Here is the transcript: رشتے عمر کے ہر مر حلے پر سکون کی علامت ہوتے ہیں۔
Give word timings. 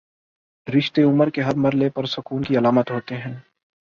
رشتے 0.67 1.03
عمر 1.03 1.29
کے 1.29 1.41
ہر 1.41 1.55
مر 1.55 1.73
حلے 1.73 1.89
پر 1.89 2.05
سکون 2.05 2.43
کی 2.43 2.57
علامت 2.57 2.91
ہوتے 2.91 3.17
ہیں۔ 3.17 3.35